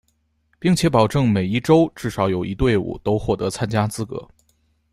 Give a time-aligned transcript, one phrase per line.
[0.57, 4.27] 并且保证每一洲至少有一队伍都获得参加资格。